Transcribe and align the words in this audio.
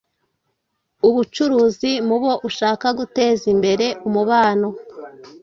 ubucuruzi 1.07 1.91
mubo 2.07 2.31
uhaka 2.49 2.87
guteza 2.97 3.45
imbere 3.53 3.85
umubano 4.07 4.67